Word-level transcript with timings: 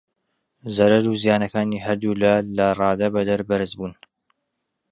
زەرەر 0.75 1.03
و 1.11 1.19
زیانەکانی 1.23 1.83
هەردوو 1.85 2.19
لا 2.21 2.33
لە 2.57 2.67
ڕادەبەدەر 2.79 3.41
بەرز 3.49 3.71
بوون. 3.77 3.93